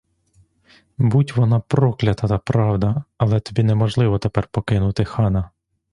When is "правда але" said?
2.37-3.39